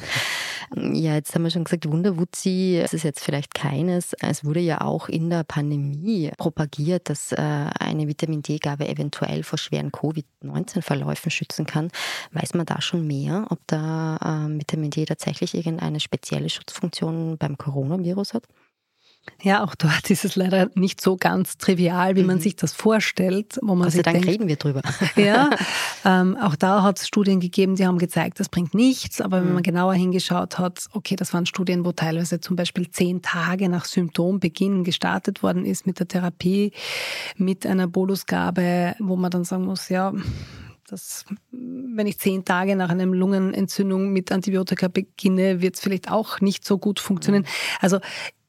[0.76, 4.12] ja, jetzt haben wir schon gesagt, Wunderwutzi, es ist jetzt vielleicht keines.
[4.20, 9.58] Es wurde ja auch in der Pandemie propagiert, dass äh, eine Vitamin D-Gabe eventuell vor
[9.58, 11.90] schweren Covid-19-Verläufen schützen kann.
[12.32, 17.56] Weiß man da schon mehr, ob da äh, Vitamin D tatsächlich irgendeine spezielle Schutzfunktion beim
[17.56, 18.44] Coronavirus hat?
[19.42, 22.26] Ja, auch dort ist es leider nicht so ganz trivial, wie mhm.
[22.26, 23.58] man sich das vorstellt.
[23.62, 24.82] Wo man Gott sei Dank denkt, reden wir drüber.
[25.16, 25.50] Ja,
[26.04, 29.20] ähm, auch da hat es Studien gegeben, die haben gezeigt, das bringt nichts.
[29.20, 29.46] Aber mhm.
[29.46, 33.68] wenn man genauer hingeschaut hat, okay, das waren Studien, wo teilweise zum Beispiel zehn Tage
[33.68, 36.72] nach Symptombeginn gestartet worden ist mit der Therapie,
[37.36, 40.12] mit einer Bolusgabe, wo man dann sagen muss, ja,
[40.88, 46.40] das, wenn ich zehn Tage nach einer Lungenentzündung mit Antibiotika beginne, wird es vielleicht auch
[46.40, 47.46] nicht so gut funktionieren.
[47.80, 48.00] Also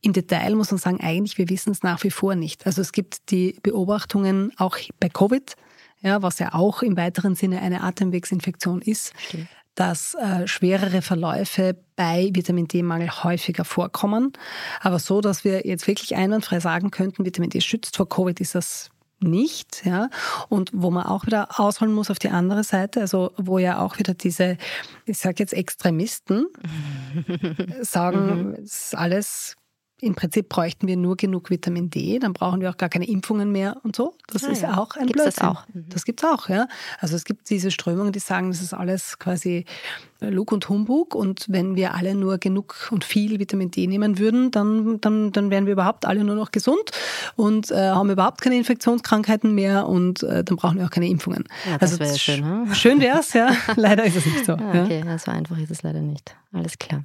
[0.05, 2.67] im Detail muss man sagen, eigentlich, wir wissen es nach wie vor nicht.
[2.67, 5.55] Also es gibt die Beobachtungen auch bei Covid,
[6.01, 9.47] ja, was ja auch im weiteren Sinne eine Atemwegsinfektion ist, Stimmt.
[9.73, 14.33] dass äh, schwerere Verläufe bei Vitamin D-Mangel häufiger vorkommen.
[14.79, 18.53] Aber so, dass wir jetzt wirklich einwandfrei sagen könnten, Vitamin D schützt vor Covid, ist
[18.53, 18.91] das
[19.21, 20.09] nicht, ja.
[20.49, 23.97] Und wo man auch wieder ausholen muss auf die andere Seite, also wo ja auch
[23.97, 24.57] wieder diese,
[25.05, 26.45] ich sage jetzt Extremisten
[27.81, 28.53] sagen, mhm.
[28.63, 29.55] es ist alles
[30.05, 33.51] im Prinzip bräuchten wir nur genug Vitamin D, dann brauchen wir auch gar keine Impfungen
[33.51, 34.13] mehr und so.
[34.27, 35.47] Das ah, ist ja auch ein gibt's Blödsinn.
[35.47, 35.67] Das auch?
[35.73, 35.85] Mhm.
[35.89, 36.67] Das gibt es auch, ja.
[36.99, 39.65] Also es gibt diese Strömungen, die sagen, das ist alles quasi
[40.21, 44.51] Lug und Humbug und wenn wir alle nur genug und viel Vitamin D nehmen würden,
[44.51, 46.91] dann, dann, dann wären wir überhaupt alle nur noch gesund
[47.35, 51.45] und äh, haben überhaupt keine Infektionskrankheiten mehr und äh, dann brauchen wir auch keine Impfungen.
[51.69, 52.41] Ja, das also wäre schön.
[52.41, 52.75] Ne?
[52.75, 53.49] Schön wäre es, ja.
[53.75, 54.53] Leider ist es nicht so.
[54.53, 55.17] Ah, okay, ja.
[55.17, 56.35] so einfach ist es leider nicht.
[56.53, 57.03] Alles klar.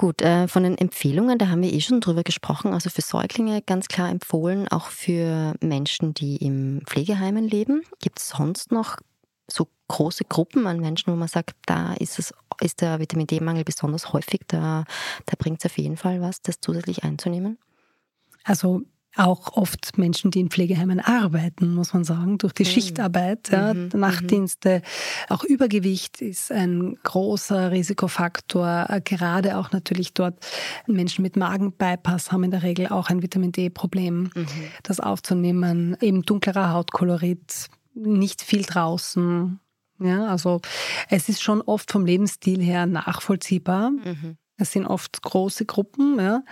[0.00, 2.72] Gut, äh, von den Empfehlungen, da haben wir eh schon drüber gesprochen.
[2.72, 7.82] Also für Säuglinge ganz klar empfohlen, auch für Menschen, die im Pflegeheimen leben.
[8.00, 8.96] Gibt es sonst noch
[9.46, 12.32] so große Gruppen an Menschen, wo man sagt, da ist es,
[12.62, 14.84] ist der Vitamin D-Mangel besonders häufig, da,
[15.26, 17.58] da bringt es auf jeden Fall was, das zusätzlich einzunehmen?
[18.42, 18.80] Also
[19.16, 22.68] auch oft Menschen, die in Pflegeheimen arbeiten, muss man sagen, durch die mhm.
[22.68, 23.88] Schichtarbeit, ja, mhm.
[23.94, 24.82] Nachtdienste.
[25.28, 28.86] Auch Übergewicht ist ein großer Risikofaktor.
[29.04, 30.38] Gerade auch natürlich dort
[30.86, 34.46] Menschen mit Magenbypass haben in der Regel auch ein Vitamin D-Problem, mhm.
[34.84, 35.96] das aufzunehmen.
[36.00, 39.58] Eben dunklerer Hautkolorit, nicht viel draußen.
[40.02, 40.60] Ja, also
[41.08, 43.90] es ist schon oft vom Lebensstil her nachvollziehbar.
[43.90, 44.36] Mhm.
[44.60, 46.42] Es sind oft große Gruppen, ja.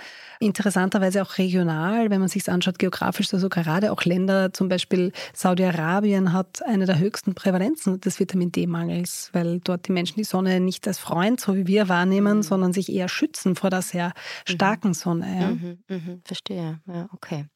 [0.40, 6.32] interessanterweise auch regional, wenn man sich anschaut, geografisch, also gerade auch Länder, zum Beispiel Saudi-Arabien
[6.32, 10.86] hat eine der höchsten Prävalenzen des Vitamin D-Mangels, weil dort die Menschen die Sonne nicht
[10.86, 12.42] als Freund, so wie wir wahrnehmen, mhm.
[12.42, 14.52] sondern sich eher schützen vor der sehr mhm.
[14.52, 15.40] starken Sonne.
[15.40, 15.48] Ja.
[15.50, 17.46] Mhm, mh, verstehe, ja, okay.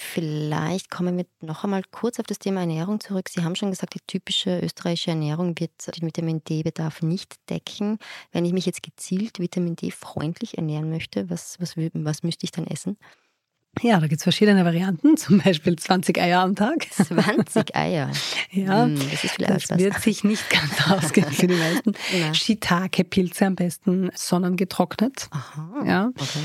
[0.00, 3.28] Vielleicht kommen wir noch einmal kurz auf das Thema Ernährung zurück.
[3.28, 7.98] Sie haben schon gesagt, die typische österreichische Ernährung wird den Vitamin D-Bedarf nicht decken.
[8.30, 12.66] Wenn ich mich jetzt gezielt Vitamin D-freundlich ernähren möchte, was, was, was müsste ich dann
[12.66, 12.96] essen?
[13.80, 16.86] Ja, da gibt es verschiedene Varianten, zum Beispiel 20 Eier am Tag.
[16.92, 18.10] 20 Eier?
[18.50, 21.94] ja, hm, das, ist das wird sich nicht ganz ausgehen für die meisten.
[22.34, 25.28] Shiitake-Pilze am besten sonnengetrocknet.
[25.30, 26.10] Aha, ja.
[26.14, 26.40] okay.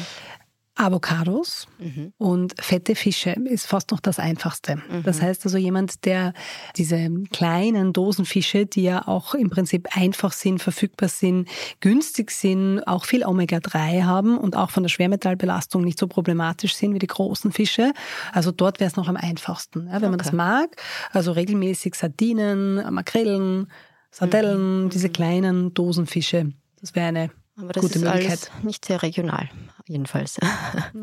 [0.78, 2.14] Avocados mhm.
[2.18, 4.76] und fette Fische ist fast noch das Einfachste.
[4.76, 5.04] Mhm.
[5.04, 6.34] Das heißt also jemand, der
[6.76, 13.06] diese kleinen Dosenfische, die ja auch im Prinzip einfach sind, verfügbar sind, günstig sind, auch
[13.06, 17.52] viel Omega-3 haben und auch von der Schwermetallbelastung nicht so problematisch sind wie die großen
[17.52, 17.92] Fische.
[18.32, 20.10] Also dort wäre es noch am einfachsten, ja, wenn okay.
[20.10, 20.76] man das mag.
[21.12, 23.72] Also regelmäßig Sardinen, Makrelen,
[24.12, 24.90] Sardellen, mhm.
[24.90, 26.52] diese kleinen Dosenfische.
[26.80, 29.50] Das wäre eine aber das Gute ist alles nicht sehr regional,
[29.88, 30.38] jedenfalls.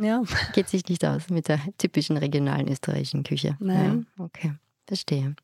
[0.01, 0.23] Ja.
[0.53, 3.57] Geht sich nicht aus mit der typischen regionalen österreichischen Küche.
[3.59, 4.07] Nein.
[4.19, 4.55] Ja, okay.
[4.87, 5.35] Verstehe.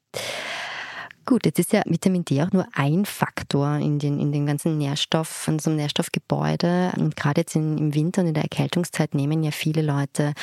[1.27, 4.79] Gut, jetzt ist ja Vitamin D auch nur ein Faktor in den, in den ganzen
[4.79, 6.92] Nährstoff, in so einem Nährstoffgebäude.
[6.96, 10.35] Und gerade jetzt in, im Winter und in der Erkältungszeit nehmen ja viele Leute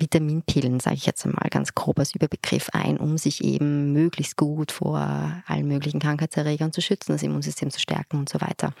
[0.00, 4.72] Vitaminpillen, sage ich jetzt einmal ganz grob als Überbegriff ein, um sich eben möglichst gut
[4.72, 4.98] vor
[5.46, 8.72] allen möglichen Krankheitserregern zu schützen, das Immunsystem zu stärken und so weiter.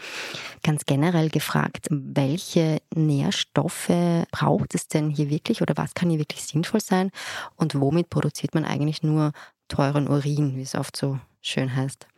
[0.62, 3.90] Ganz generell gefragt, welche Nährstoffe
[4.30, 7.10] braucht es denn hier wirklich oder was kann hier wirklich sinnvoll sein
[7.56, 9.32] und womit produziert man eigentlich nur
[9.68, 12.09] teuren Urin, wie es oft so schön heißt?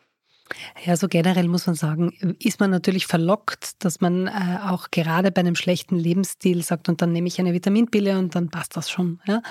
[0.85, 5.31] Ja, so generell muss man sagen, ist man natürlich verlockt, dass man äh, auch gerade
[5.31, 8.91] bei einem schlechten Lebensstil sagt, und dann nehme ich eine Vitaminpille und dann passt das
[8.91, 9.21] schon.
[9.27, 9.43] Ja?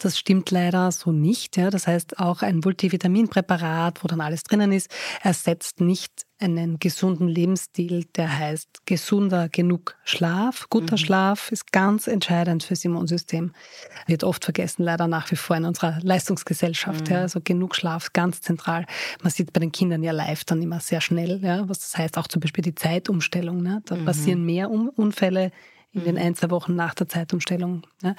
[0.00, 1.56] Das stimmt leider so nicht.
[1.56, 1.70] Ja?
[1.70, 4.90] Das heißt, auch ein Multivitaminpräparat, wo dann alles drinnen ist,
[5.22, 10.68] ersetzt nicht einen gesunden Lebensstil, der heißt gesunder genug Schlaf.
[10.70, 10.98] Guter mhm.
[10.98, 13.52] Schlaf ist ganz entscheidend fürs Immunsystem.
[14.06, 17.08] Wird oft vergessen, leider nach wie vor in unserer Leistungsgesellschaft.
[17.08, 17.14] Mhm.
[17.14, 18.86] Ja, also genug Schlaf, ganz zentral.
[19.22, 22.18] Man sieht bei den Kindern ja live dann immer sehr schnell, ja, was das heißt,
[22.18, 23.62] auch zum Beispiel die Zeitumstellung.
[23.62, 23.82] Ne?
[23.86, 24.04] Da mhm.
[24.04, 25.50] passieren mehr Unfälle
[25.92, 26.20] in den mhm.
[26.20, 27.82] ein, zwei Wochen nach der Zeitumstellung.
[28.02, 28.14] Ja.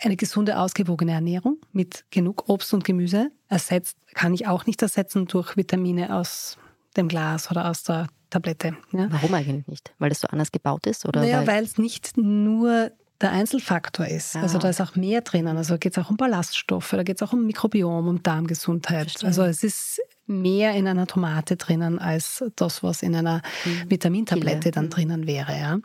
[0.00, 5.26] Eine gesunde, ausgewogene Ernährung mit genug Obst und Gemüse ersetzt, kann ich auch nicht ersetzen
[5.26, 6.56] durch Vitamine aus
[6.96, 8.76] dem Glas oder aus der Tablette.
[8.92, 9.08] Ja.
[9.10, 9.92] Warum eigentlich nicht?
[9.98, 11.06] Weil das so anders gebaut ist?
[11.06, 14.36] Oder naja, weil es nicht nur der Einzelfaktor ist.
[14.36, 14.42] Ah.
[14.42, 15.56] Also da ist auch mehr drinnen.
[15.56, 19.10] Also geht es auch um Ballaststoffe, da geht es auch um Mikrobiom, um Darmgesundheit.
[19.10, 19.28] Verstehe.
[19.28, 23.90] Also es ist mehr in einer Tomate drinnen als das, was in einer mhm.
[23.90, 24.90] Vitamintablette dann mhm.
[24.90, 25.52] drinnen wäre.
[25.58, 25.78] Ja.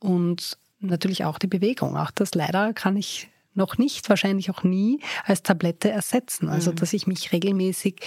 [0.00, 1.96] Und natürlich auch die Bewegung.
[1.96, 6.48] Auch das leider kann ich noch nicht, wahrscheinlich auch nie als Tablette ersetzen.
[6.48, 6.76] Also mhm.
[6.76, 8.00] dass ich mich regelmäßig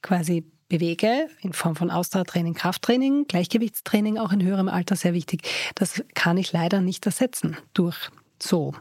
[0.00, 5.42] quasi bewege, in Form von Ausdauertraining, Krafttraining, Gleichgewichtstraining, auch in höherem Alter sehr wichtig.
[5.74, 8.08] Das kann ich leider nicht ersetzen durch
[8.38, 8.74] so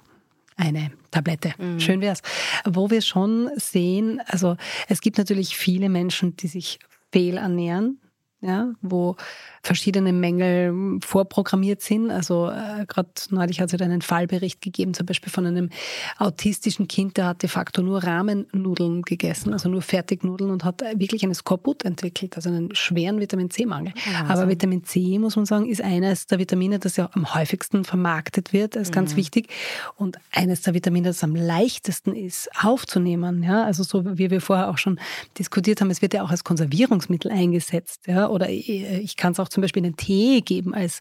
[0.56, 1.54] eine Tablette.
[1.58, 1.82] Mhm.
[1.82, 2.22] Schön wär's.
[2.66, 4.56] Wo wir schon sehen, also
[4.88, 6.80] es gibt natürlich viele Menschen, die sich
[7.12, 8.00] fehlernähren,
[8.42, 9.16] ja, wo
[9.62, 12.10] verschiedene Mängel vorprogrammiert sind.
[12.10, 15.70] Also äh, gerade neulich hat es einen Fallbericht gegeben, zum Beispiel von einem
[16.18, 21.24] autistischen Kind, der hat de facto nur Rahmennudeln gegessen, also nur Fertignudeln und hat wirklich
[21.24, 23.94] einen Skorbut entwickelt, also einen schweren Vitamin C-Mangel.
[24.28, 28.54] Aber Vitamin C, muss man sagen, ist eines der Vitamine, das ja am häufigsten vermarktet
[28.54, 28.96] wird, das ist mhm.
[28.96, 29.50] ganz wichtig.
[29.96, 33.44] Und eines der Vitamine, das am leichtesten ist, aufzunehmen.
[33.44, 35.00] Ja, also so wie wir vorher auch schon
[35.38, 38.08] diskutiert haben, es wird ja auch als Konservierungsmittel eingesetzt.
[38.08, 41.00] Ja, oder ich kann es auch zum Beispiel einen Tee geben als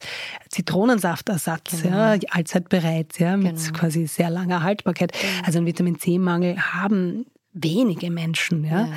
[0.49, 1.97] Zitronensaftersatz, genau.
[2.15, 3.79] ja, allzeit bereit, ja, mit genau.
[3.79, 5.13] quasi sehr langer Haltbarkeit.
[5.13, 5.47] Genau.
[5.47, 8.83] Also einen Vitamin C-Mangel haben wenige Menschen, ja.
[8.83, 8.89] ja.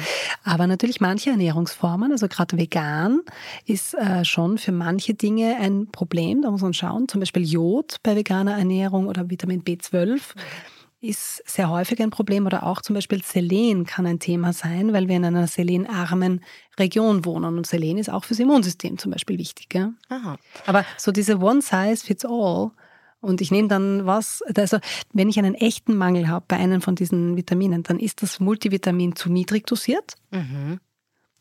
[0.44, 3.22] Aber natürlich manche Ernährungsformen, also gerade vegan,
[3.66, 6.44] ist äh, schon für manche Dinge ein Problem.
[6.44, 7.08] Da muss man schauen.
[7.08, 10.14] Zum Beispiel Jod bei veganer Ernährung oder Vitamin B12.
[10.16, 10.73] Mhm
[11.04, 15.10] ist sehr häufig ein Problem oder auch zum Beispiel Selen kann ein Thema sein, weil
[15.10, 16.42] wir in einer selenarmen
[16.80, 19.74] Region wohnen und Selen ist auch fürs Immunsystem zum Beispiel wichtig.
[19.74, 19.92] Ja?
[20.08, 20.38] Aha.
[20.66, 22.72] Aber so diese One Size Fits All
[23.20, 24.80] und ich nehme dann was, also
[25.12, 29.16] wenn ich einen echten Mangel habe bei einem von diesen Vitaminen, dann ist das Multivitamin
[29.16, 30.16] zu niedrig dosiert.
[30.32, 30.80] Mhm.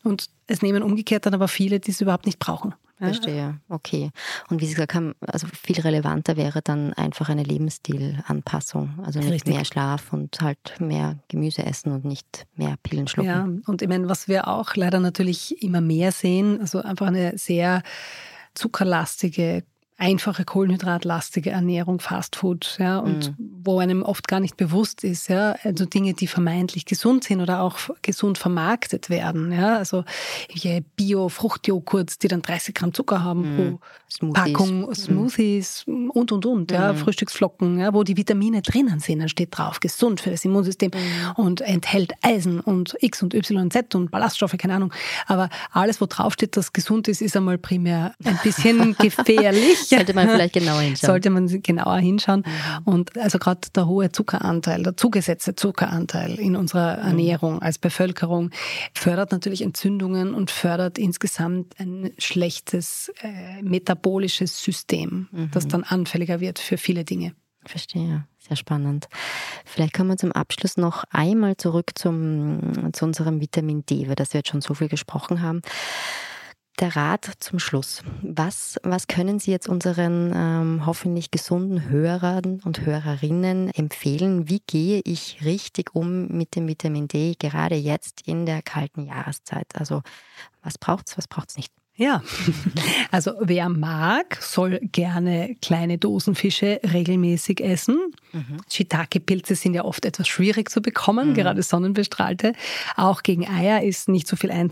[0.02, 2.74] Und es nehmen umgekehrt dann aber viele, die es überhaupt nicht brauchen.
[3.06, 4.10] Verstehe, okay.
[4.48, 9.00] Und wie Sie gesagt haben, also viel relevanter wäre dann einfach eine Lebensstilanpassung.
[9.04, 9.54] Also nicht Richtig.
[9.54, 13.28] mehr Schlaf und halt mehr Gemüse essen und nicht mehr Pillen schlucken.
[13.28, 17.36] Ja, und ich meine, was wir auch leider natürlich immer mehr sehen, also einfach eine
[17.38, 17.82] sehr
[18.54, 19.64] zuckerlastige
[20.02, 23.50] einfache kohlenhydratlastige Ernährung, Fastfood, ja, und mhm.
[23.62, 27.62] wo einem oft gar nicht bewusst ist, ja, also Dinge, die vermeintlich gesund sind oder
[27.62, 30.02] auch gesund vermarktet werden, ja, also
[30.96, 33.56] Bio-Fruchtjoghurts, die dann 30 Gramm Zucker haben mhm.
[33.56, 34.42] pro Smoothies.
[34.42, 34.94] Packung, mhm.
[34.94, 36.10] Smoothies mhm.
[36.10, 36.96] und und und, ja, mhm.
[36.96, 41.44] Frühstücksflocken, ja, wo die Vitamine drinnen sind, dann steht drauf, gesund für das Immunsystem mhm.
[41.44, 44.92] und enthält Eisen und X und Y und Z und Ballaststoffe, keine Ahnung,
[45.28, 49.91] aber alles, wo draufsteht, dass gesund ist, ist einmal primär ein bisschen gefährlich.
[49.96, 51.06] Sollte man vielleicht genauer hinschauen.
[51.06, 52.44] Sollte man genauer hinschauen.
[52.46, 52.82] Mhm.
[52.84, 57.06] Und also gerade der hohe Zuckeranteil, der zugesetzte Zuckeranteil in unserer mhm.
[57.08, 58.50] Ernährung als Bevölkerung
[58.94, 65.50] fördert natürlich Entzündungen und fördert insgesamt ein schlechtes äh, metabolisches System, mhm.
[65.52, 67.34] das dann anfälliger wird für viele Dinge.
[67.64, 69.08] Verstehe, sehr spannend.
[69.64, 74.32] Vielleicht kommen wir zum Abschluss noch einmal zurück zum, zu unserem Vitamin D, über das
[74.32, 75.62] wir jetzt schon so viel gesprochen haben
[76.80, 78.02] der Rat zum Schluss.
[78.22, 84.48] Was, was können Sie jetzt unseren ähm, hoffentlich gesunden Hörern und Hörerinnen empfehlen?
[84.48, 89.68] Wie gehe ich richtig um mit dem Vitamin D, gerade jetzt in der kalten Jahreszeit?
[89.74, 90.02] Also
[90.62, 91.72] was braucht es, was braucht es nicht?
[92.02, 92.20] Ja,
[93.12, 97.96] also wer mag, soll gerne kleine Dosenfische regelmäßig essen.
[98.32, 98.56] Mhm.
[98.68, 101.34] Shiitake-Pilze sind ja oft etwas schwierig zu bekommen, mhm.
[101.34, 102.54] gerade sonnenbestrahlte.
[102.96, 104.64] Auch gegen Eier ist nicht so viel äh,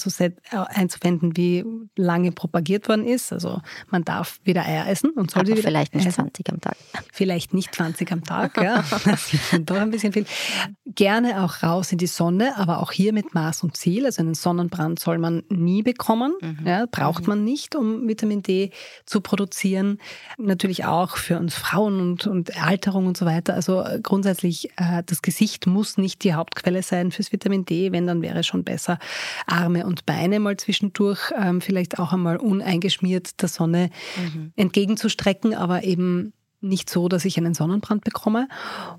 [0.51, 1.65] einzuwenden, wie
[1.95, 3.33] lange propagiert worden ist.
[3.33, 6.23] Also man darf wieder Eier essen und soll Aber sie wieder vielleicht nicht essen.
[6.23, 6.77] 20 am Tag.
[7.13, 8.83] Vielleicht nicht 20 am Tag, ja.
[9.05, 10.27] Das ist doch ein bisschen viel.
[10.85, 14.05] Gerne auch raus in die Sonne, aber auch hier mit Maß und Ziel.
[14.05, 16.35] Also einen Sonnenbrand soll man nie bekommen.
[16.41, 16.67] Mhm.
[16.67, 18.71] Ja, braucht man nicht, um Vitamin D
[19.07, 19.99] zu produzieren.
[20.39, 23.55] Natürlich auch für uns Frauen und, und Alterung und so weiter.
[23.55, 27.93] Also äh, grundsätzlich, äh, das Gesicht muss nicht die Hauptquelle sein fürs Vitamin D.
[27.93, 28.99] Wenn, dann wäre schon besser
[29.47, 34.53] Arme und Beine mal zwischendurch, ähm, vielleicht auch einmal uneingeschmiert der Sonne mhm.
[34.57, 38.49] entgegenzustrecken, aber eben nicht so, dass ich einen Sonnenbrand bekomme.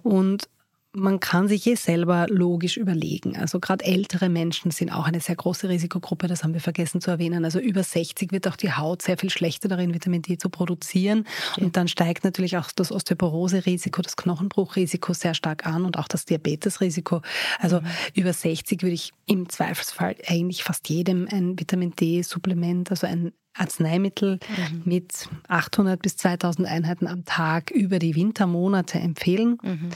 [0.03, 0.49] Und
[0.93, 3.38] man kann sich eh selber logisch überlegen.
[3.38, 7.12] Also gerade ältere Menschen sind auch eine sehr große Risikogruppe, das haben wir vergessen zu
[7.12, 7.45] erwähnen.
[7.45, 11.25] Also über 60 wird auch die Haut sehr viel schlechter darin, Vitamin D zu produzieren.
[11.56, 11.63] Ja.
[11.63, 16.25] Und dann steigt natürlich auch das Osteoporose-Risiko, das Knochenbruchrisiko sehr stark an und auch das
[16.25, 17.21] Diabetesrisiko.
[17.60, 17.86] Also mhm.
[18.13, 24.39] über 60 würde ich im Zweifelsfall eigentlich fast jedem ein Vitamin D-Supplement, also ein Arzneimittel
[24.58, 24.82] mhm.
[24.84, 29.58] mit 800 bis 2000 Einheiten am Tag über die Wintermonate empfehlen.
[29.62, 29.91] Mhm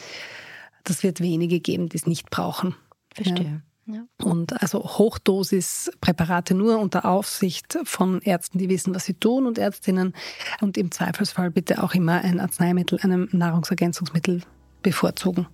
[0.86, 2.76] das wird wenige geben, die es nicht brauchen.
[3.14, 3.62] Verstehe.
[3.88, 4.04] Ja.
[4.24, 10.14] Und also Hochdosispräparate nur unter Aufsicht von Ärzten, die wissen, was sie tun und Ärztinnen.
[10.62, 14.42] Und im Zweifelsfall bitte auch immer ein Arzneimittel, einem Nahrungsergänzungsmittel
[14.82, 15.48] bevorzugen.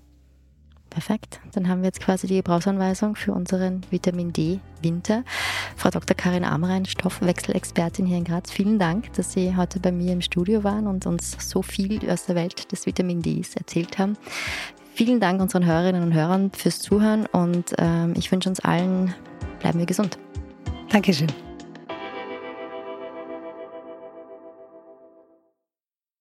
[0.90, 1.40] Perfekt.
[1.54, 5.24] Dann haben wir jetzt quasi die Gebrauchsanweisung für unseren Vitamin D Winter.
[5.78, 6.16] Frau Dr.
[6.16, 10.66] Karin Amrein, Stoffwechselexpertin hier in Graz, vielen Dank, dass Sie heute bei mir im Studio
[10.66, 14.18] waren und uns so viel aus der Welt des Vitamin Ds erzählt haben.
[14.94, 19.14] Vielen Dank unseren Hörerinnen und Hörern fürs Zuhören und ähm, ich wünsche uns allen,
[19.60, 20.18] bleiben wir gesund.
[20.90, 21.28] Dankeschön.